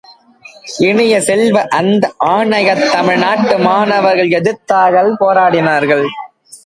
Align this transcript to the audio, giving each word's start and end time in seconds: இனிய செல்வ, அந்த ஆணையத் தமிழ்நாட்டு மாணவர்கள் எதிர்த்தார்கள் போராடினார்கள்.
இனிய 0.79 1.21
செல்வ, 1.21 1.57
அந்த 1.71 2.13
ஆணையத் 2.29 2.91
தமிழ்நாட்டு 2.91 3.57
மாணவர்கள் 3.59 4.33
எதிர்த்தார்கள் 4.39 5.11
போராடினார்கள். 5.19 6.05